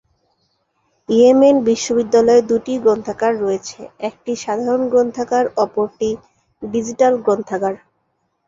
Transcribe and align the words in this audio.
Yemen 1.09 1.55
বিশ্ববিদ্যালয়ে 1.67 2.41
দুইটি 2.49 2.73
গ্রন্থাগার 2.77 3.33
রয়েছে, 3.37 3.79
একটি 4.09 4.31
সাধারণ 4.43 4.83
গ্রন্থাগার 4.89 5.45
অপরটি 5.63 6.09
ডিজিটাল 6.63 7.13
গ্রন্থাগার। 7.25 7.75